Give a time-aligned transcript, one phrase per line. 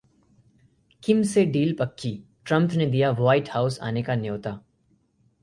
[1.03, 2.23] किम से डील पक्की,
[2.45, 4.59] ट्रंप ने दिया व्हाइट हाउस आने का न्योता